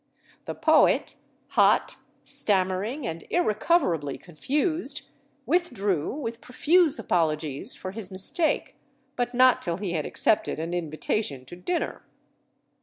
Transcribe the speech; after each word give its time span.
The 0.45 0.55
poet, 0.55 1.15
hot, 1.49 1.97
stammering, 2.23 3.05
and 3.05 3.23
irrecoverably 3.29 4.17
confused, 4.17 5.03
withdrew 5.45 6.11
with 6.15 6.41
profuse 6.41 6.97
apologies 6.97 7.75
for 7.75 7.91
his 7.91 8.09
mistake, 8.09 8.77
but 9.15 9.35
not 9.35 9.61
till 9.61 9.77
he 9.77 9.91
had 9.91 10.07
accepted 10.07 10.59
an 10.59 10.73
invitation 10.73 11.45
to 11.45 11.55
dinner. 11.55 12.01